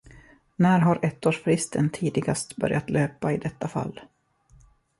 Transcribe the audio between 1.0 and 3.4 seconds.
ettårsfristen tidigast börjat löpa i